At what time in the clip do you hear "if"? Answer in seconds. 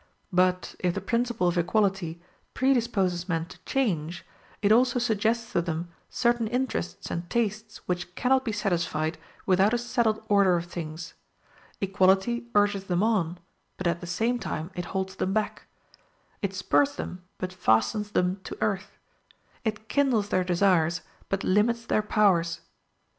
0.79-0.95